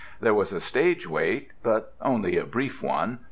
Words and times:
There 0.19 0.33
was 0.33 0.51
a 0.51 0.59
stage 0.59 1.07
wait, 1.07 1.51
but 1.61 1.93
only 2.01 2.35
a 2.35 2.43
brief 2.43 2.81
one. 2.81 3.19